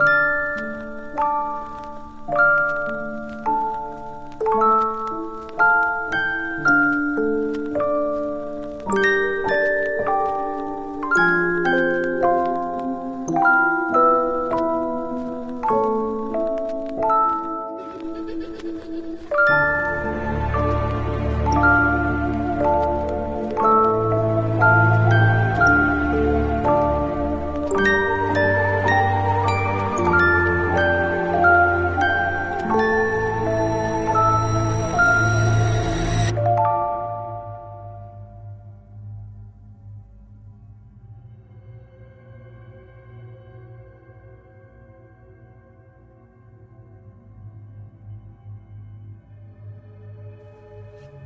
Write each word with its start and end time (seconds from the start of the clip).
Bye. 0.00 0.29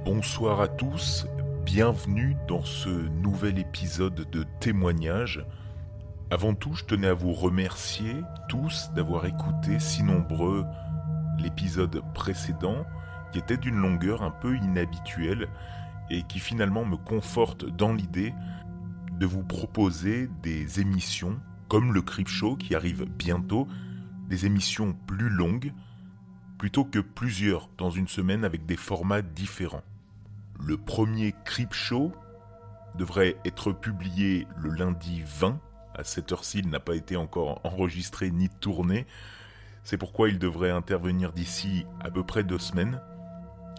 Bonsoir 0.05 0.61
à 0.61 0.69
tous, 0.69 1.27
bienvenue 1.65 2.37
dans 2.47 2.63
ce 2.63 2.91
nouvel 2.91 3.59
épisode 3.59 4.29
de 4.31 4.45
témoignage. 4.61 5.47
Avant 6.31 6.53
tout, 6.53 6.75
je 6.75 6.85
tenais 6.85 7.07
à 7.07 7.15
vous 7.15 7.33
remercier 7.33 8.17
tous 8.51 8.91
d'avoir 8.95 9.25
écouté 9.25 9.79
si 9.79 10.03
nombreux 10.03 10.67
l'épisode 11.39 12.03
précédent, 12.13 12.85
qui 13.33 13.39
était 13.39 13.57
d'une 13.57 13.77
longueur 13.77 14.23
un 14.23 14.31
peu 14.31 14.55
inhabituelle 14.57 15.49
et 16.11 16.23
qui 16.25 16.39
finalement 16.39 16.85
me 16.85 16.99
conforte 16.99 17.65
dans 17.65 17.95
l'idée 17.95 18.35
de 19.19 19.25
vous 19.25 19.43
proposer 19.43 20.29
des 20.43 20.81
émissions 20.81 21.41
comme 21.69 21.95
le 21.95 22.03
Crip 22.03 22.29
Show 22.29 22.57
qui 22.57 22.75
arrive 22.75 23.07
bientôt, 23.07 23.67
des 24.29 24.45
émissions 24.45 24.95
plus 25.07 25.31
longues, 25.31 25.73
plutôt 26.59 26.85
que 26.85 26.99
plusieurs 26.99 27.71
dans 27.79 27.91
une 27.91 28.09
semaine 28.09 28.45
avec 28.45 28.67
des 28.67 28.77
formats 28.77 29.23
différents. 29.23 29.83
Le 30.61 30.77
premier 30.77 31.35
Crip 31.45 31.73
Show 31.73 32.13
devrait 32.97 33.37
être 33.45 33.73
publié 33.73 34.47
le 34.57 34.71
lundi 34.71 35.23
20. 35.27 35.61
À 35.95 36.05
cette 36.05 36.33
heure-ci, 36.33 36.59
il 36.61 36.71
n'a 36.71 36.81
pas 36.81 36.95
été 36.95 37.17
encore 37.17 37.61
enregistré 37.65 38.31
ni 38.31 38.49
tourné. 38.49 39.07
C'est 39.83 39.99
pourquoi 39.99 40.29
il 40.29 40.39
devrait 40.39 40.71
intervenir 40.71 41.33
d'ici 41.33 41.87
à 42.01 42.11
peu 42.11 42.25
près 42.25 42.45
deux 42.45 42.59
semaines. 42.59 43.01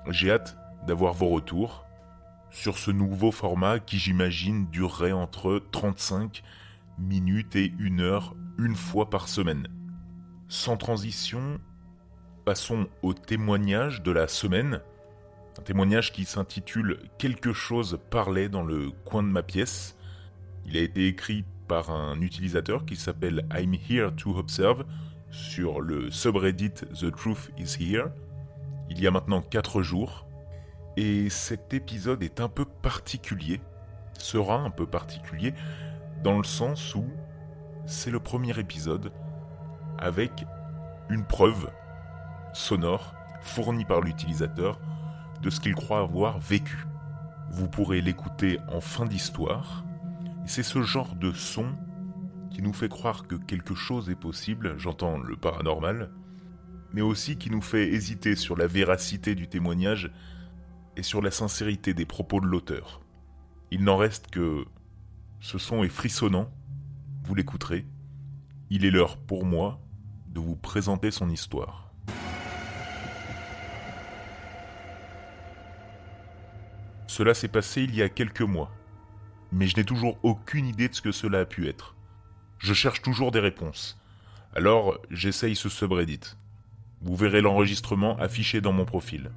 J'ai 0.10 0.32
hâte 0.32 0.58
d'avoir 0.86 1.14
vos 1.14 1.30
retours 1.30 1.86
sur 2.52 2.78
ce 2.78 2.92
nouveau 2.92 3.32
format 3.32 3.80
qui, 3.80 3.98
j'imagine, 3.98 4.68
durerait 4.70 5.12
entre 5.12 5.62
35 5.72 6.44
minutes 7.00 7.56
et 7.56 7.74
une 7.80 8.02
heure 8.02 8.36
une 8.58 8.76
fois 8.76 9.10
par 9.10 9.28
semaine. 9.28 9.68
Sans 10.48 10.78
transition, 10.78 11.60
passons 12.46 12.88
au 13.02 13.14
témoignage 13.14 14.04
de 14.04 14.12
la 14.12 14.28
semaine. 14.28 14.82
Un 15.58 15.62
témoignage 15.62 16.12
qui 16.12 16.26
s'intitule 16.26 17.00
Quelque 17.18 17.54
chose 17.54 18.00
parlait 18.10 18.50
dans 18.50 18.64
le 18.64 18.92
coin 19.06 19.24
de 19.24 19.30
ma 19.30 19.42
pièce. 19.42 19.96
Il 20.66 20.76
a 20.76 20.82
été 20.82 21.08
écrit 21.08 21.46
par 21.68 21.92
un 21.92 22.20
utilisateur 22.20 22.86
qui 22.86 22.98
s'appelle 22.98 23.46
I'm 23.56 23.74
Here 23.74 24.14
to 24.16 24.38
Observe 24.38 24.86
sur 25.32 25.80
le 25.80 26.12
subreddit 26.12 26.72
The 26.72 27.10
Truth 27.16 27.52
is 27.58 27.78
Here. 27.80 28.10
Il 28.90 29.00
y 29.00 29.08
a 29.08 29.12
maintenant 29.12 29.42
4 29.42 29.82
jours. 29.82 30.28
Et 30.98 31.30
cet 31.30 31.74
épisode 31.74 32.24
est 32.24 32.40
un 32.40 32.48
peu 32.48 32.66
particulier, 32.66 33.60
sera 34.18 34.60
un 34.60 34.70
peu 34.70 34.86
particulier, 34.86 35.54
dans 36.24 36.38
le 36.38 36.46
sens 36.46 36.96
où 36.96 37.06
c'est 37.86 38.12
le 38.12 38.20
premier 38.20 38.58
épisode 38.58 39.12
avec 39.98 40.32
une 41.10 41.26
preuve 41.26 41.70
sonore 42.54 43.14
fournie 43.42 43.84
par 43.84 44.02
l'utilisateur 44.02 44.80
de 45.42 45.50
ce 45.50 45.60
qu'il 45.60 45.76
croit 45.76 46.00
avoir 46.00 46.40
vécu. 46.40 46.86
Vous 47.52 47.70
pourrez 47.70 48.02
l'écouter 48.02 48.60
en 48.68 48.82
fin 48.82 49.06
d'histoire. 49.06 49.86
C'est 50.46 50.64
ce 50.64 50.82
genre 50.82 51.16
de 51.16 51.32
son 51.32 51.76
qui 52.52 52.62
nous 52.62 52.74
fait 52.74 52.90
croire 52.90 53.28
que 53.28 53.36
quelque 53.36 53.76
chose 53.76 54.10
est 54.10 54.16
possible, 54.16 54.76
j'entends 54.78 55.18
le 55.18 55.36
paranormal, 55.36 56.12
mais 56.94 57.02
aussi 57.02 57.38
qui 57.38 57.50
nous 57.50 57.62
fait 57.62 57.90
hésiter 57.90 58.36
sur 58.36 58.56
la 58.56 58.68
véracité 58.68 59.36
du 59.36 59.48
témoignage 59.48 60.12
et 60.96 61.04
sur 61.04 61.22
la 61.22 61.32
sincérité 61.32 61.94
des 61.94 62.06
propos 62.06 62.40
de 62.40 62.46
l'auteur. 62.46 63.02
Il 63.72 63.84
n'en 63.84 63.98
reste 63.98 64.28
que 64.28 64.66
ce 65.42 65.58
son 65.58 65.84
est 65.84 65.90
frissonnant, 65.90 66.50
vous 67.24 67.36
l'écouterez. 67.36 67.86
Il 68.70 68.86
est 68.86 68.92
l'heure 68.92 69.18
pour 69.18 69.46
moi 69.46 69.82
de 70.28 70.40
vous 70.40 70.56
présenter 70.56 71.12
son 71.12 71.30
histoire. 71.30 71.85
Cela 77.16 77.34
s'est 77.34 77.48
passé 77.48 77.82
il 77.84 77.96
y 77.96 78.02
a 78.02 78.10
quelques 78.10 78.42
mois, 78.42 78.70
mais 79.54 79.68
je 79.68 79.78
n'ai 79.78 79.86
toujours 79.86 80.18
aucune 80.22 80.68
idée 80.68 80.90
de 80.90 80.94
ce 80.94 81.02
que 81.02 81.14
cela 81.14 81.40
a 81.40 81.46
pu 81.46 81.70
être. 81.70 81.96
Je 82.60 82.74
cherche 82.74 83.02
toujours 83.02 83.32
des 83.32 83.40
réponses. 83.40 83.98
Alors 84.54 85.00
j'essaye 85.10 85.56
ce 85.56 85.70
subreddit. 85.70 86.36
Vous 87.00 87.16
verrez 87.16 87.40
l'enregistrement 87.40 88.18
affiché 88.18 88.60
dans 88.60 88.74
mon 88.74 88.84
profil. 88.84 89.32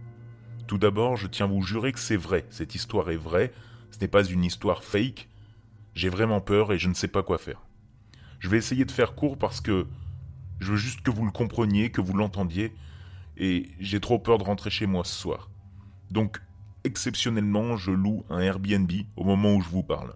Tout 0.67 0.77
d'abord, 0.77 1.17
je 1.17 1.28
tiens 1.28 1.47
à 1.47 1.49
vous 1.49 1.62
jurer 1.62 1.93
que 1.93 2.00
c'est 2.00 2.17
vrai, 2.17 2.47
cette 2.50 2.75
histoire 2.75 3.11
est 3.12 3.17
vraie, 3.17 3.53
ce 3.93 4.00
n'est 4.00 4.09
pas 4.09 4.25
une 4.25 4.43
histoire 4.43 4.83
fake. 4.83 5.28
J'ai 5.94 6.09
vraiment 6.09 6.41
peur 6.41 6.72
et 6.72 6.81
je 6.81 6.88
ne 6.88 6.94
sais 6.94 7.06
pas 7.06 7.22
quoi 7.22 7.38
faire. 7.38 7.62
Je 8.41 8.49
vais 8.49 8.59
essayer 8.59 8.87
de 8.87 8.91
faire 8.91 9.15
court 9.15 9.38
parce 9.38 9.61
que 9.61 9.87
je 10.59 10.72
veux 10.72 10.77
juste 10.77 11.03
que 11.03 11.12
vous 11.12 11.25
le 11.25 11.31
compreniez, 11.31 11.93
que 11.93 12.00
vous 12.00 12.15
l'entendiez, 12.15 12.75
et 13.37 13.69
j'ai 13.78 14.00
trop 14.00 14.19
peur 14.19 14.38
de 14.38 14.43
rentrer 14.43 14.71
chez 14.71 14.87
moi 14.87 15.05
ce 15.05 15.15
soir. 15.15 15.49
Donc 16.11 16.41
exceptionnellement, 16.84 17.77
je 17.77 17.91
loue 17.91 18.25
un 18.31 18.41
Airbnb 18.41 18.91
au 19.16 19.25
moment 19.25 19.55
où 19.55 19.61
je 19.61 19.69
vous 19.69 19.83
parle. 19.83 20.15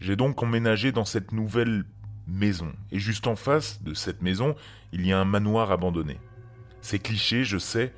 J'ai 0.00 0.16
donc 0.16 0.42
emménagé 0.42 0.92
dans 0.92 1.04
cette 1.04 1.32
nouvelle 1.32 1.84
maison, 2.26 2.72
et 2.92 2.98
juste 2.98 3.26
en 3.26 3.36
face 3.36 3.82
de 3.82 3.94
cette 3.94 4.22
maison, 4.22 4.54
il 4.92 5.06
y 5.06 5.12
a 5.12 5.18
un 5.18 5.24
manoir 5.24 5.72
abandonné. 5.72 6.18
C'est 6.82 6.98
cliché, 6.98 7.44
je 7.44 7.58
sais, 7.58 7.92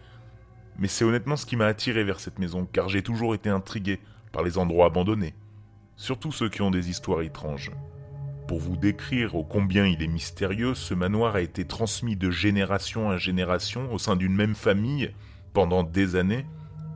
mais 0.79 0.89
c'est 0.89 1.05
honnêtement 1.05 1.37
ce 1.37 1.47
qui 1.47 1.57
m'a 1.57 1.67
attiré 1.67 2.05
vers 2.05 2.21
cette 2.21 2.39
maison, 2.39 2.67
car 2.73 2.89
j'ai 2.89 3.03
toujours 3.03 3.35
été 3.35 3.51
intrigué 3.51 4.01
par 4.33 4.43
les 4.43 4.57
endroits 4.57 4.87
abandonnés, 4.87 5.35
surtout 5.97 6.33
ceux 6.33 6.49
qui 6.49 6.63
ont 6.63 6.71
des 6.71 6.89
histoires 6.89 7.23
étranges. 7.23 7.73
Pour 8.47 8.61
vous 8.61 8.77
décrire 8.77 9.35
ô 9.35 9.45
combien 9.45 9.87
il 9.87 10.03
est 10.03 10.09
mystérieux, 10.09 10.75
ce 10.75 10.95
manoir 10.95 11.37
a 11.37 11.41
été 11.41 11.65
transmis 11.65 12.17
de 12.17 12.31
génération 12.31 13.09
en 13.09 13.19
génération 13.19 13.93
au 13.93 13.99
sein 13.99 14.17
d'une 14.17 14.35
même 14.35 14.55
famille 14.55 15.13
pendant 15.53 15.83
des 15.83 16.17
années, 16.17 16.47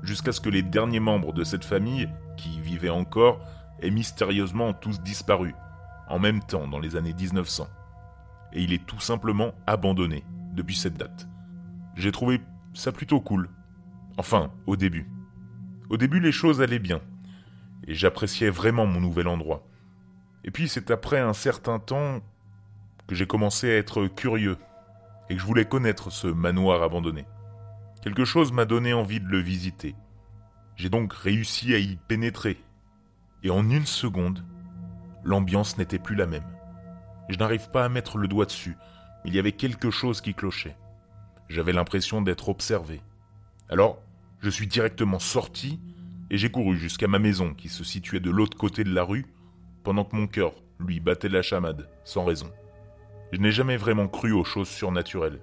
jusqu'à 0.05 0.33
ce 0.33 0.41
que 0.41 0.51
les 0.51 0.63
derniers 0.63 1.01
membres 1.01 1.33
de 1.33 1.45
cette 1.45 1.65
famille, 1.65 2.09
qui 2.37 2.61
vivaient 2.61 2.91
encore, 2.91 3.41
aient 3.81 3.91
mystérieusement 3.91 4.73
tous 4.73 5.01
disparu, 5.01 5.55
en 6.09 6.19
même 6.19 6.41
temps 6.41 6.69
dans 6.69 6.79
les 6.79 6.97
années 6.97 7.15
1900. 7.15 7.67
Et 8.53 8.63
il 8.63 8.73
est 8.73 8.87
tout 8.87 9.01
simplement 9.01 9.53
abandonné 9.67 10.25
depuis 10.53 10.77
cette 10.77 10.97
date. 10.97 11.29
J'ai 11.97 12.13
trouvé 12.13 12.41
ça 12.75 12.93
plutôt 12.93 13.21
cool. 13.21 13.49
Enfin, 14.17 14.53
au 14.67 14.77
début. 14.77 15.09
Au 15.91 15.97
début, 15.97 16.21
les 16.21 16.33
choses 16.33 16.61
allaient 16.61 16.79
bien, 16.79 17.01
et 17.87 17.95
j'appréciais 17.95 18.51
vraiment 18.51 18.87
mon 18.87 19.01
nouvel 19.01 19.29
endroit. 19.29 19.67
Et 20.45 20.51
puis 20.51 20.69
c'est 20.69 20.91
après 20.91 21.19
un 21.19 21.33
certain 21.33 21.79
temps 21.79 22.21
que 23.07 23.15
j'ai 23.15 23.27
commencé 23.27 23.71
à 23.71 23.77
être 23.77 24.07
curieux, 24.07 24.59
et 25.29 25.35
que 25.35 25.41
je 25.41 25.47
voulais 25.47 25.65
connaître 25.65 26.11
ce 26.11 26.27
manoir 26.27 26.83
abandonné. 26.83 27.27
Quelque 28.05 28.27
chose 28.27 28.53
m'a 28.53 28.67
donné 28.67 28.93
envie 28.93 29.19
de 29.19 29.29
le 29.29 29.39
visiter. 29.39 29.95
J'ai 30.77 30.91
donc 30.91 31.15
réussi 31.15 31.75
à 31.75 31.79
y 31.79 31.97
pénétrer. 31.97 32.63
Et 33.43 33.49
en 33.49 33.71
une 33.71 33.87
seconde, 33.87 34.45
l'ambiance 35.25 35.79
n'était 35.79 35.99
plus 35.99 36.15
la 36.15 36.27
même. 36.27 36.45
Je 37.31 37.39
n'arrive 37.39 37.71
pas 37.71 37.83
à 37.83 37.89
mettre 37.89 38.19
le 38.19 38.29
doigt 38.29 38.45
dessus, 38.45 38.77
il 39.25 39.35
y 39.35 39.39
avait 39.39 39.53
quelque 39.53 39.91
chose 39.91 40.21
qui 40.21 40.35
clochait. 40.35 40.77
J'avais 41.49 41.73
l'impression 41.73 42.21
d'être 42.21 42.51
observé. 42.51 43.01
Alors, 43.71 44.03
je 44.43 44.51
suis 44.51 44.67
directement 44.67 45.19
sorti 45.19 45.81
et 46.29 46.37
j'ai 46.37 46.51
couru 46.51 46.77
jusqu'à 46.77 47.09
ma 47.09 47.19
maison 47.19 47.55
qui 47.55 47.71
se 47.71 47.85
situait 47.85 48.21
de 48.21 48.31
l'autre 48.31 48.59
côté 48.59 48.85
de 48.85 48.93
la 48.93 49.03
rue, 49.03 49.25
pendant 49.83 50.05
que 50.05 50.15
mon 50.15 50.27
cœur 50.27 50.53
lui 50.79 51.01
battait 51.01 51.31
la 51.31 51.41
chamade, 51.41 51.89
sans 52.05 52.27
raison. 52.27 52.53
Je 53.33 53.41
n'ai 53.41 53.51
jamais 53.51 53.79
vraiment 53.79 54.09
cru 54.09 54.33
aux 54.33 54.45
choses 54.45 54.69
surnaturelles. 54.69 55.41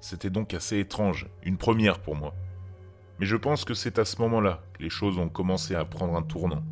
C'était 0.00 0.30
donc 0.30 0.54
assez 0.54 0.78
étrange, 0.78 1.28
une 1.42 1.58
première 1.58 2.00
pour 2.00 2.16
moi. 2.16 2.34
Mais 3.18 3.26
je 3.26 3.36
pense 3.36 3.64
que 3.64 3.74
c'est 3.74 3.98
à 3.98 4.04
ce 4.04 4.20
moment-là 4.22 4.62
que 4.72 4.82
les 4.82 4.88
choses 4.88 5.18
ont 5.18 5.28
commencé 5.28 5.74
à 5.74 5.84
prendre 5.84 6.16
un 6.16 6.22
tournant. 6.22 6.64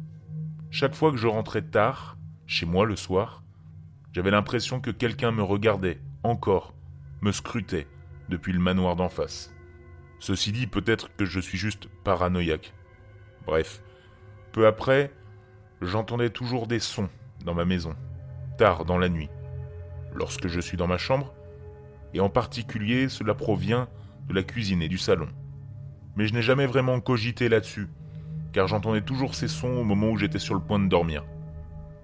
Chaque 0.71 0.95
fois 0.95 1.11
que 1.11 1.19
je 1.19 1.27
rentrais 1.27 1.63
tard, 1.63 2.17
chez 2.47 2.65
moi 2.65 2.87
le 2.87 2.97
soir, 2.97 3.43
j'avais 4.13 4.31
l'impression 4.31 4.81
que 4.81 4.91
quelqu'un 4.91 5.31
me 5.31 5.43
regardait, 5.43 6.01
encore, 6.23 6.75
me 7.21 7.33
scrutait 7.33 7.87
depuis 8.31 8.53
le 8.53 8.61
manoir 8.61 8.97
d'en 8.97 9.09
face. 9.09 9.53
Ceci 10.21 10.51
dit, 10.53 10.67
peut-être 10.67 11.15
que 11.17 11.25
je 11.25 11.39
suis 11.39 11.59
juste 11.59 11.89
paranoïaque. 12.05 12.73
Bref, 13.47 13.83
peu 14.53 14.67
après, 14.67 15.13
j'entendais 15.83 16.31
toujours 16.31 16.67
des 16.67 16.81
sons 16.81 17.09
dans 17.45 17.55
ma 17.55 17.65
maison, 17.65 17.95
tard 18.57 18.85
dans 18.85 18.99
la 18.99 19.09
nuit. 19.09 19.29
Lorsque 20.15 20.49
je 20.49 20.61
suis 20.61 20.77
dans 20.77 20.87
ma 20.87 20.99
chambre, 20.99 21.35
et 22.15 22.21
en 22.21 22.29
particulier 22.29 23.09
cela 23.09 23.35
provient 23.35 23.89
de 24.29 24.35
la 24.35 24.43
cuisine 24.43 24.83
et 24.83 24.89
du 24.89 24.99
salon. 24.99 25.29
Mais 26.17 26.27
je 26.27 26.35
n'ai 26.35 26.43
jamais 26.43 26.67
vraiment 26.67 27.01
cogité 27.01 27.49
là-dessus, 27.49 27.89
car 28.53 28.69
j'entendais 28.69 29.03
toujours 29.03 29.35
ces 29.35 29.49
sons 29.49 29.69
au 29.69 29.85
moment 29.85 30.11
où 30.11 30.17
j'étais 30.17 30.39
sur 30.39 30.55
le 30.55 30.61
point 30.61 30.79
de 30.79 30.89
dormir. 30.89 31.25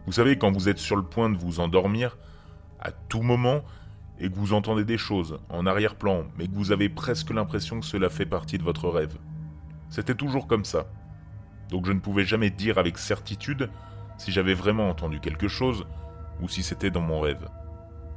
Vous 0.06 0.12
savez, 0.12 0.36
quand 0.36 0.52
vous 0.52 0.68
êtes 0.68 0.78
sur 0.78 0.96
le 0.96 1.02
point 1.02 1.30
de 1.30 1.38
vous 1.38 1.60
endormir, 1.60 2.18
à 2.80 2.92
tout 2.92 3.22
moment, 3.22 3.62
et 4.20 4.30
que 4.30 4.36
vous 4.36 4.52
entendez 4.52 4.84
des 4.84 4.98
choses 4.98 5.38
en 5.48 5.66
arrière-plan, 5.66 6.24
mais 6.38 6.46
que 6.46 6.54
vous 6.54 6.72
avez 6.72 6.88
presque 6.88 7.30
l'impression 7.30 7.80
que 7.80 7.86
cela 7.86 8.08
fait 8.08 8.26
partie 8.26 8.58
de 8.58 8.62
votre 8.62 8.88
rêve. 8.88 9.16
C'était 9.90 10.14
toujours 10.14 10.46
comme 10.46 10.64
ça. 10.64 10.86
Donc 11.70 11.86
je 11.86 11.92
ne 11.92 11.98
pouvais 11.98 12.24
jamais 12.24 12.50
dire 12.50 12.78
avec 12.78 12.98
certitude 12.98 13.70
si 14.18 14.30
j'avais 14.30 14.54
vraiment 14.54 14.88
entendu 14.88 15.18
quelque 15.18 15.48
chose 15.48 15.84
ou 16.40 16.48
si 16.48 16.62
c'était 16.62 16.90
dans 16.90 17.00
mon 17.00 17.20
rêve. 17.20 17.48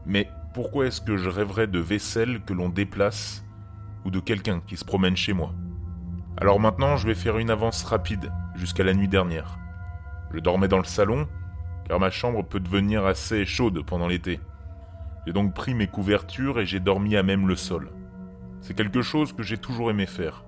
Mais 0.05 0.29
pourquoi 0.53 0.87
est-ce 0.87 1.01
que 1.01 1.17
je 1.17 1.29
rêverais 1.29 1.67
de 1.67 1.79
vaisselle 1.79 2.41
que 2.43 2.53
l'on 2.53 2.69
déplace 2.69 3.45
ou 4.05 4.11
de 4.11 4.19
quelqu'un 4.19 4.61
qui 4.65 4.77
se 4.77 4.85
promène 4.85 5.15
chez 5.15 5.33
moi? 5.33 5.53
Alors 6.37 6.59
maintenant, 6.59 6.97
je 6.97 7.07
vais 7.07 7.15
faire 7.15 7.37
une 7.37 7.49
avance 7.49 7.83
rapide 7.83 8.31
jusqu'à 8.55 8.83
la 8.83 8.93
nuit 8.93 9.07
dernière. 9.07 9.57
Je 10.33 10.39
dormais 10.39 10.67
dans 10.67 10.77
le 10.77 10.83
salon, 10.83 11.27
car 11.87 11.99
ma 11.99 12.11
chambre 12.11 12.43
peut 12.43 12.59
devenir 12.59 13.05
assez 13.05 13.45
chaude 13.45 13.83
pendant 13.85 14.07
l'été. 14.07 14.39
J'ai 15.25 15.33
donc 15.33 15.53
pris 15.53 15.73
mes 15.73 15.87
couvertures 15.87 16.59
et 16.59 16.65
j'ai 16.65 16.79
dormi 16.79 17.15
à 17.15 17.23
même 17.23 17.47
le 17.47 17.55
sol. 17.55 17.91
C'est 18.61 18.75
quelque 18.75 19.01
chose 19.01 19.33
que 19.33 19.43
j'ai 19.43 19.57
toujours 19.57 19.89
aimé 19.89 20.05
faire, 20.05 20.43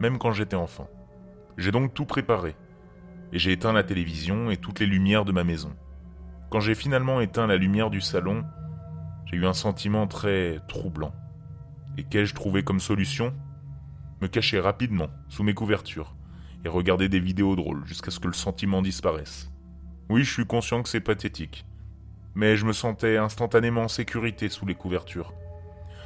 même 0.00 0.18
quand 0.18 0.32
j'étais 0.32 0.56
enfant. 0.56 0.88
J'ai 1.56 1.72
donc 1.72 1.94
tout 1.94 2.04
préparé, 2.04 2.56
et 3.32 3.38
j'ai 3.38 3.52
éteint 3.52 3.72
la 3.72 3.82
télévision 3.82 4.50
et 4.50 4.56
toutes 4.56 4.80
les 4.80 4.86
lumières 4.86 5.24
de 5.24 5.32
ma 5.32 5.44
maison. 5.44 5.72
Quand 6.50 6.60
j'ai 6.60 6.74
finalement 6.74 7.20
éteint 7.20 7.46
la 7.46 7.56
lumière 7.56 7.90
du 7.90 8.00
salon, 8.00 8.44
j'ai 9.26 9.36
eu 9.36 9.46
un 9.46 9.52
sentiment 9.52 10.06
très 10.06 10.60
troublant. 10.68 11.12
Et 11.98 12.04
qu'ai-je 12.04 12.34
trouvé 12.34 12.62
comme 12.62 12.80
solution? 12.80 13.34
Me 14.20 14.28
cacher 14.28 14.60
rapidement 14.60 15.08
sous 15.28 15.42
mes 15.42 15.54
couvertures 15.54 16.14
et 16.64 16.68
regarder 16.68 17.08
des 17.08 17.20
vidéos 17.20 17.56
drôles 17.56 17.84
jusqu'à 17.86 18.10
ce 18.10 18.20
que 18.20 18.28
le 18.28 18.34
sentiment 18.34 18.82
disparaisse. 18.82 19.50
Oui, 20.08 20.22
je 20.22 20.32
suis 20.32 20.46
conscient 20.46 20.82
que 20.82 20.88
c'est 20.88 21.00
pathétique, 21.00 21.66
mais 22.34 22.56
je 22.56 22.64
me 22.64 22.72
sentais 22.72 23.16
instantanément 23.16 23.82
en 23.82 23.88
sécurité 23.88 24.48
sous 24.48 24.64
les 24.64 24.74
couvertures. 24.74 25.34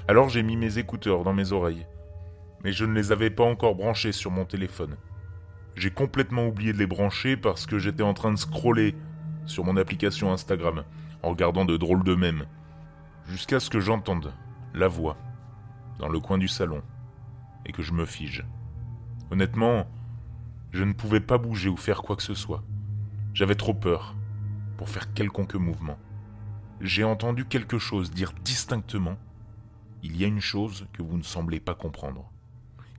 Alors 0.09 0.31
j'ai 0.31 0.43
mis 0.43 0.57
mes 0.57 0.79
écouteurs 0.79 1.23
dans 1.23 1.35
mes 1.35 1.53
oreilles, 1.53 1.87
mais 2.65 2.73
je 2.73 2.85
ne 2.85 2.95
les 2.95 3.13
avais 3.13 3.31
pas 3.31 3.45
encore 3.45 3.75
branchés 3.75 4.13
sur 4.13 4.31
mon 4.31 4.47
téléphone. 4.47 4.97
J'ai 5.77 5.91
complètement 5.91 6.47
oublié 6.47 6.73
de 6.73 6.79
les 6.79 6.87
brancher 6.87 7.37
parce 7.37 7.67
que 7.67 7.79
j'étais 7.79 8.03
en 8.03 8.15
train 8.15 8.33
de 8.33 8.39
scroller 8.39 8.97
sur 9.47 9.65
mon 9.65 9.77
application 9.77 10.33
Instagram 10.33 10.85
en 11.23 11.31
regardant 11.31 11.65
de 11.65 11.77
drôles 11.77 12.05
de 12.05 12.15
mèmes, 12.15 12.47
jusqu'à 13.31 13.61
ce 13.61 13.71
que 13.71 13.79
j'entende 13.79 14.35
la 14.75 14.89
voix 14.89 15.17
dans 15.99 16.09
le 16.09 16.19
coin 16.19 16.37
du 16.37 16.49
salon 16.49 16.83
et 17.65 17.73
que 17.73 17.81
je 17.81 17.93
me 17.93 18.05
fige. 18.05 18.45
Honnêtement, 19.31 19.87
je 20.73 20.83
ne 20.83 20.93
pouvais 20.93 21.21
pas 21.21 21.39
bouger 21.39 21.69
ou 21.69 21.77
faire 21.77 22.03
quoi 22.03 22.17
que 22.17 22.25
ce 22.25 22.35
soit. 22.35 22.65
J'avais 23.33 23.55
trop 23.55 23.73
peur 23.73 24.17
pour 24.77 24.89
faire 24.89 25.15
quelconque 25.15 25.55
mouvement. 25.55 25.97
J'ai 26.81 27.05
entendu 27.05 27.45
quelque 27.45 27.79
chose 27.79 28.11
dire 28.11 28.33
distinctement 28.43 29.17
Il 30.03 30.17
y 30.17 30.25
a 30.25 30.27
une 30.27 30.41
chose 30.41 30.89
que 30.93 31.03
vous 31.03 31.17
ne 31.17 31.23
semblez 31.23 31.61
pas 31.61 31.75
comprendre. 31.75 32.33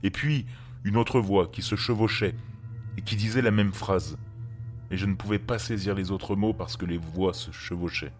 Et 0.02 0.10
puis, 0.10 0.46
une 0.84 0.96
autre 0.96 1.20
voix 1.20 1.48
qui 1.48 1.60
se 1.60 1.76
chevauchait 1.76 2.34
et 2.96 3.02
qui 3.02 3.16
disait 3.16 3.42
la 3.42 3.50
même 3.50 3.72
phrase. 3.72 4.16
Et 4.90 4.96
je 4.96 5.04
ne 5.04 5.14
pouvais 5.14 5.38
pas 5.38 5.58
saisir 5.58 5.94
les 5.94 6.10
autres 6.10 6.36
mots 6.36 6.54
parce 6.54 6.78
que 6.78 6.86
les 6.86 6.98
voix 6.98 7.34
se 7.34 7.50
chevauchaient. 7.50 8.12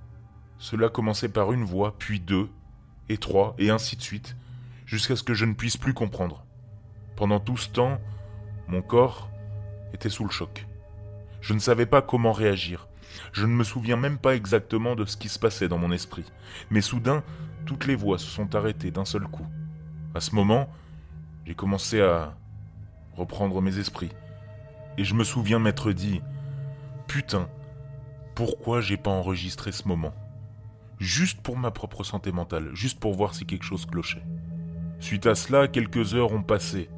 Cela 0.63 0.89
commençait 0.89 1.29
par 1.29 1.53
une 1.53 1.65
voix, 1.65 1.97
puis 1.99 2.21
deux, 2.21 2.49
et 3.09 3.17
trois, 3.17 3.57
et 3.59 3.71
ainsi 3.71 3.97
de 3.97 4.01
suite, 4.01 4.37
jusqu'à 4.87 5.17
ce 5.17 5.25
que 5.25 5.35
je 5.35 5.45
ne 5.45 5.55
puisse 5.55 5.77
plus 5.77 5.93
comprendre. 5.93 6.47
Pendant 7.17 7.41
tout 7.41 7.57
ce 7.57 7.69
temps, 7.69 7.99
mon 8.69 8.81
corps 8.81 9.29
était 9.93 10.09
sous 10.09 10.23
le 10.23 10.31
choc. 10.31 10.69
Je 11.41 11.53
ne 11.53 11.59
savais 11.59 11.85
pas 11.85 12.01
comment 12.01 12.31
réagir. 12.31 12.87
Je 13.33 13.45
ne 13.45 13.53
me 13.53 13.65
souviens 13.65 13.97
même 13.97 14.19
pas 14.19 14.37
exactement 14.37 14.95
de 14.95 15.05
ce 15.05 15.17
qui 15.17 15.29
se 15.29 15.41
passait 15.41 15.67
dans 15.67 15.79
mon 15.79 15.91
esprit. 15.91 16.27
Mais 16.71 16.81
soudain, 16.81 17.25
toutes 17.67 17.87
les 17.87 17.97
voix 17.97 18.21
se 18.21 18.31
sont 18.31 18.55
arrêtées 18.55 18.93
d'un 18.93 19.05
seul 19.05 19.23
coup. 19.23 19.49
À 20.15 20.21
ce 20.21 20.33
moment, 20.33 20.71
j'ai 21.45 21.57
commencé 21.57 22.01
à 22.01 22.37
reprendre 23.17 23.61
mes 23.61 23.79
esprits. 23.79 24.13
Et 24.97 25.03
je 25.03 25.15
me 25.15 25.25
souviens 25.25 25.59
m'être 25.59 25.91
dit 25.91 26.21
Putain, 27.09 27.49
pourquoi 28.37 28.81
j'ai 28.81 28.97
pas 28.97 29.11
enregistré 29.11 29.73
ce 29.73 29.89
moment? 29.89 30.15
Juste 31.03 31.41
pour 31.41 31.59
ma 31.59 31.73
propre 31.73 32.05
santé 32.05 32.31
mentale, 32.31 32.71
juste 32.75 33.01
pour 33.01 33.13
voir 33.13 33.35
si 33.35 33.45
quelque 33.45 33.65
chose 33.65 33.87
clochait. 33.87 34.23
Suite 35.01 35.27
à 35.27 35.35
cela, 35.35 35.67
quelques 35.67 36.15
heures 36.15 36.31
ont 36.31 36.45
passé, 36.45 36.91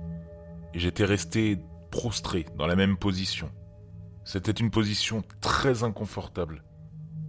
et 0.74 0.78
j'étais 0.78 1.06
resté 1.06 1.58
prostré 1.90 2.44
dans 2.58 2.66
la 2.66 2.76
même 2.76 2.98
position. 2.98 3.50
C'était 4.22 4.52
une 4.52 4.70
position 4.70 5.24
très 5.40 5.84
inconfortable. 5.84 6.64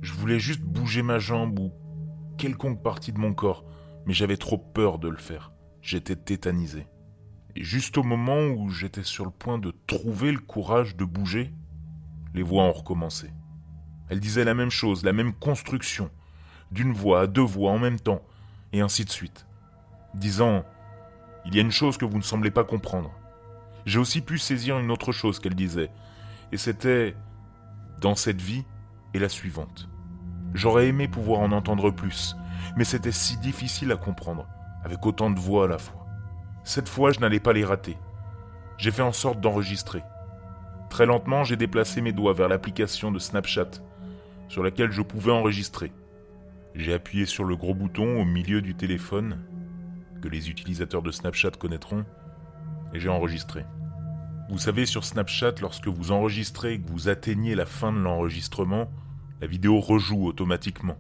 Je 0.01 0.12
voulais 0.12 0.38
juste 0.38 0.60
bouger 0.60 1.01
ma 1.01 1.18
jambe 1.18 1.57
ou 1.60 1.72
quelconque 2.38 2.83
partie 2.83 3.13
de 3.13 3.19
mon 3.19 3.33
corps, 3.33 3.63
mais 4.06 4.13
j'avais 4.13 4.36
trop 4.36 4.57
peur 4.57 5.00
de 5.00 5.07
le 5.07 5.16
faire. 5.16 5.54
J'étais 5.81 6.18
tétanisé. 6.18 6.88
Et 7.56 7.63
juste 7.63 7.98
au 7.98 8.04
moment 8.04 8.48
où 8.48 8.69
j'étais 8.69 9.04
sur 9.04 9.24
le 9.24 9.31
point 9.31 9.60
de 9.60 9.74
trouver 9.88 10.33
le 10.33 10.39
courage 10.39 10.98
de 10.98 11.06
bouger, 11.06 11.54
les 12.33 12.44
voix 12.44 12.63
ont 12.63 12.74
recommencé. 12.74 13.31
Elles 14.10 14.19
disaient 14.19 14.44
la 14.44 14.56
même 14.56 14.71
chose, 14.71 15.06
la 15.06 15.13
même 15.13 15.33
construction, 15.33 16.12
d'une 16.71 16.94
voix 16.94 17.21
à 17.21 17.27
deux 17.27 17.41
voix 17.41 17.71
en 17.71 17.79
même 17.79 18.00
temps, 18.00 18.21
et 18.73 18.81
ainsi 18.81 19.06
de 19.06 19.09
suite, 19.09 19.45
disant 20.13 20.63
Il 21.45 21.56
y 21.56 21.59
a 21.59 21.62
une 21.62 21.71
chose 21.71 21.97
que 21.97 22.06
vous 22.06 22.17
ne 22.17 22.23
semblez 22.23 22.51
pas 22.51 22.63
comprendre. 22.63 23.12
J'ai 23.85 24.00
aussi 24.00 24.21
pu 24.21 24.38
saisir 24.39 24.79
une 24.79 24.91
autre 24.91 25.12
chose 25.12 25.39
qu'elle 25.39 25.56
disait, 25.56 25.91
et 26.51 26.57
c'était 26.57 27.15
Dans 28.01 28.15
cette 28.15 28.41
vie 28.41 28.65
et 29.13 29.19
la 29.19 29.29
suivante. 29.29 29.88
J'aurais 30.53 30.88
aimé 30.88 31.07
pouvoir 31.07 31.41
en 31.41 31.51
entendre 31.51 31.91
plus, 31.91 32.35
mais 32.75 32.83
c'était 32.83 33.11
si 33.11 33.38
difficile 33.38 33.91
à 33.91 33.97
comprendre, 33.97 34.47
avec 34.83 35.06
autant 35.06 35.30
de 35.30 35.40
voix 35.40 35.66
à 35.66 35.68
la 35.68 35.78
fois. 35.78 36.06
Cette 36.63 36.90
fois, 36.90 37.11
je 37.11 37.19
n'allais 37.19 37.40
pas 37.40 37.54
les 37.54 37.66
rater. 37.66 37.97
J'ai 38.78 38.92
fait 38.92 39.01
en 39.01 39.11
sorte 39.11 39.40
d'enregistrer. 39.40 40.04
Très 40.90 41.06
lentement, 41.06 41.44
j'ai 41.44 41.57
déplacé 41.57 42.01
mes 42.01 42.11
doigts 42.11 42.33
vers 42.33 42.47
l'application 42.47 43.11
de 43.11 43.19
Snapchat, 43.19 43.71
sur 44.47 44.63
laquelle 44.63 44.92
je 44.92 45.01
pouvais 45.01 45.31
enregistrer. 45.31 45.92
J'ai 46.77 46.94
appuyé 46.94 47.25
sur 47.25 47.45
le 47.45 47.55
gros 47.55 47.73
bouton 47.73 48.21
au 48.21 48.25
milieu 48.25 48.61
du 48.61 48.75
téléphone, 48.75 49.39
que 50.21 50.27
les 50.27 50.49
utilisateurs 50.49 51.01
de 51.01 51.09
Snapchat 51.09 51.51
connaîtront, 51.51 52.05
et 52.94 52.99
j'ai 52.99 53.07
enregistré. 53.07 53.65
Vous 54.49 54.57
savez, 54.57 54.85
sur 54.85 55.05
Snapchat, 55.05 55.55
lorsque 55.61 55.87
vous 55.87 56.11
enregistrez 56.11 56.73
et 56.73 56.81
que 56.81 56.91
vous 56.91 57.07
atteignez 57.07 57.55
la 57.55 57.65
fin 57.65 57.94
de 57.94 57.99
l'enregistrement, 57.99 58.91
la 59.39 59.47
vidéo 59.47 59.79
rejoue 59.79 60.25
automatiquement. 60.25 60.97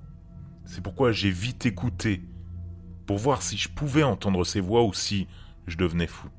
C'est 0.63 0.81
pourquoi 0.81 1.11
j'ai 1.11 1.29
vite 1.29 1.65
écouté, 1.65 2.23
pour 3.05 3.17
voir 3.17 3.41
si 3.41 3.57
je 3.57 3.67
pouvais 3.67 4.03
entendre 4.03 4.45
ces 4.45 4.61
voix 4.61 4.83
ou 4.83 4.93
si 4.93 5.27
je 5.67 5.75
devenais 5.75 6.07
fou. 6.07 6.29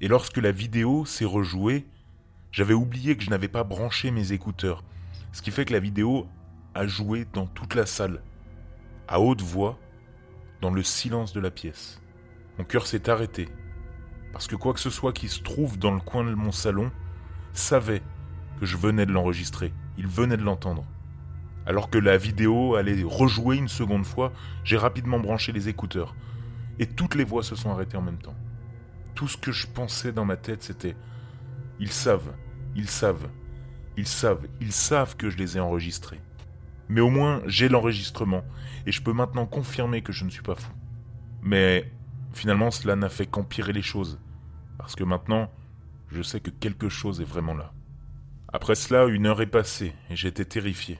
Et 0.00 0.08
lorsque 0.08 0.38
la 0.38 0.52
vidéo 0.52 1.04
s'est 1.04 1.26
rejouée, 1.26 1.86
j'avais 2.50 2.74
oublié 2.74 3.14
que 3.14 3.24
je 3.24 3.30
n'avais 3.30 3.48
pas 3.48 3.62
branché 3.62 4.10
mes 4.10 4.32
écouteurs, 4.32 4.82
ce 5.32 5.42
qui 5.42 5.50
fait 5.50 5.66
que 5.66 5.74
la 5.74 5.80
vidéo 5.80 6.26
a 6.74 6.86
joué 6.86 7.26
dans 7.34 7.46
toute 7.46 7.74
la 7.74 7.84
salle, 7.84 8.22
à 9.10 9.18
haute 9.18 9.42
voix, 9.42 9.76
dans 10.60 10.70
le 10.70 10.84
silence 10.84 11.32
de 11.32 11.40
la 11.40 11.50
pièce. 11.50 12.00
Mon 12.58 12.64
cœur 12.64 12.86
s'est 12.86 13.10
arrêté, 13.10 13.48
parce 14.32 14.46
que 14.46 14.54
quoi 14.54 14.72
que 14.72 14.78
ce 14.78 14.88
soit 14.88 15.12
qui 15.12 15.28
se 15.28 15.42
trouve 15.42 15.78
dans 15.80 15.90
le 15.90 16.00
coin 16.00 16.22
de 16.22 16.32
mon 16.32 16.52
salon 16.52 16.92
savait 17.52 18.02
que 18.60 18.66
je 18.66 18.76
venais 18.76 19.06
de 19.06 19.12
l'enregistrer, 19.12 19.72
il 19.98 20.06
venait 20.06 20.36
de 20.36 20.44
l'entendre. 20.44 20.84
Alors 21.66 21.90
que 21.90 21.98
la 21.98 22.16
vidéo 22.16 22.76
allait 22.76 23.02
rejouer 23.02 23.56
une 23.56 23.66
seconde 23.66 24.06
fois, 24.06 24.32
j'ai 24.62 24.76
rapidement 24.76 25.18
branché 25.18 25.50
les 25.50 25.68
écouteurs, 25.68 26.14
et 26.78 26.86
toutes 26.86 27.16
les 27.16 27.24
voix 27.24 27.42
se 27.42 27.56
sont 27.56 27.70
arrêtées 27.70 27.96
en 27.96 28.02
même 28.02 28.22
temps. 28.22 28.36
Tout 29.16 29.26
ce 29.26 29.36
que 29.36 29.50
je 29.50 29.66
pensais 29.66 30.12
dans 30.12 30.24
ma 30.24 30.36
tête, 30.36 30.62
c'était 30.62 30.94
Ils 31.80 31.90
savent, 31.90 32.32
ils 32.76 32.88
savent, 32.88 33.28
ils 33.96 34.06
savent, 34.06 34.46
ils 34.60 34.72
savent 34.72 35.16
que 35.16 35.30
je 35.30 35.36
les 35.36 35.56
ai 35.56 35.60
enregistrés. 35.60 36.20
Mais 36.90 37.00
au 37.00 37.08
moins, 37.08 37.40
j'ai 37.46 37.68
l'enregistrement, 37.68 38.42
et 38.84 38.90
je 38.90 39.00
peux 39.00 39.12
maintenant 39.12 39.46
confirmer 39.46 40.02
que 40.02 40.12
je 40.12 40.24
ne 40.24 40.30
suis 40.30 40.42
pas 40.42 40.56
fou. 40.56 40.72
Mais 41.40 41.88
finalement, 42.32 42.72
cela 42.72 42.96
n'a 42.96 43.08
fait 43.08 43.26
qu'empirer 43.26 43.72
les 43.72 43.80
choses, 43.80 44.18
parce 44.76 44.96
que 44.96 45.04
maintenant, 45.04 45.52
je 46.08 46.20
sais 46.20 46.40
que 46.40 46.50
quelque 46.50 46.88
chose 46.88 47.20
est 47.20 47.24
vraiment 47.24 47.54
là. 47.54 47.72
Après 48.52 48.74
cela, 48.74 49.04
une 49.06 49.26
heure 49.26 49.40
est 49.40 49.46
passée, 49.46 49.94
et 50.10 50.16
j'étais 50.16 50.44
terrifié. 50.44 50.98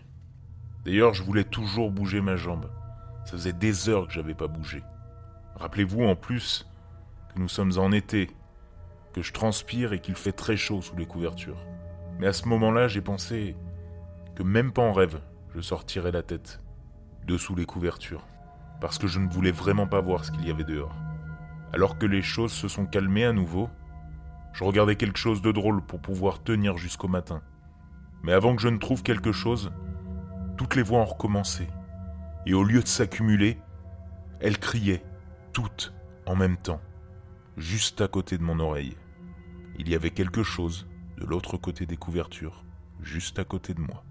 D'ailleurs, 0.85 1.13
je 1.13 1.25
voulais 1.25 1.43
toujours 1.43 1.91
bouger 1.91 2.21
ma 2.21 2.37
jambe. 2.37 2.71
Ça 3.25 3.33
faisait 3.33 3.53
des 3.53 3.89
heures 3.89 4.07
que 4.07 4.13
j'avais 4.13 4.35
pas 4.35 4.47
bougé. 4.47 4.85
Rappelez-vous 5.57 6.05
en 6.05 6.15
plus 6.15 6.71
que 7.35 7.41
nous 7.41 7.49
sommes 7.49 7.77
en 7.79 7.91
été, 7.91 8.31
que 9.13 9.23
je 9.23 9.33
transpire 9.33 9.93
et 9.93 10.01
qu'il 10.01 10.15
fait 10.15 10.31
très 10.31 10.57
chaud 10.57 10.83
sous 10.83 10.95
les 10.95 11.07
couvertures. 11.07 11.59
Mais 12.21 12.29
à 12.29 12.33
ce 12.33 12.47
moment-là, 12.47 12.87
j'ai 12.87 13.01
pensé 13.01 13.57
que 14.37 14.45
même 14.45 14.71
pas 14.71 14.83
en 14.83 14.93
rêve, 14.93 15.21
je 15.55 15.61
sortirais 15.61 16.13
la 16.13 16.23
tête 16.23 16.61
dessous 17.27 17.55
les 17.55 17.67
couvertures, 17.67 18.27
parce 18.81 18.99
que 18.99 19.07
je 19.07 19.19
ne 19.19 19.29
voulais 19.29 19.53
vraiment 19.53 19.87
pas 19.87 20.01
voir 20.01 20.25
ce 20.25 20.33
qu'il 20.33 20.47
y 20.47 20.51
avait 20.51 20.65
dehors. 20.65 20.95
Alors 21.73 21.99
que 21.99 22.07
les 22.07 22.23
choses 22.23 22.53
se 22.53 22.69
sont 22.69 22.87
calmées 22.87 23.25
à 23.25 23.33
nouveau, 23.33 23.69
je 24.53 24.65
regardais 24.65 24.97
quelque 24.97 25.19
chose 25.19 25.43
de 25.43 25.53
drôle 25.53 25.83
pour 25.83 26.01
pouvoir 26.01 26.43
tenir 26.43 26.77
jusqu'au 26.77 27.09
matin. 27.09 27.43
Mais 28.23 28.33
avant 28.33 28.57
que 28.57 28.63
je 28.63 28.69
ne 28.69 28.79
trouve 28.79 29.03
quelque 29.03 29.33
chose, 29.33 29.73
toutes 30.57 30.75
les 30.75 30.83
voix 30.83 31.01
ont 31.01 31.05
recommencé. 31.05 31.69
Et 32.47 32.55
au 32.55 32.65
lieu 32.65 32.83
de 32.83 32.89
s'accumuler, 32.89 33.59
elles 34.41 34.59
criaient, 34.59 35.05
toutes 35.53 35.93
en 36.27 36.37
même 36.37 36.57
temps, 36.57 36.81
juste 37.57 38.01
à 38.01 38.09
côté 38.09 38.39
de 38.39 38.43
mon 38.43 38.59
oreille. 38.61 38.97
Il 39.79 39.89
y 39.89 39.95
avait 39.95 40.11
quelque 40.11 40.43
chose 40.43 40.89
de 41.17 41.25
l'autre 41.25 41.57
côté 41.57 41.87
des 41.87 41.97
couvertures, 41.97 42.65
juste 43.01 43.39
à 43.39 43.45
côté 43.45 43.75
de 43.75 43.81
moi. 43.81 44.05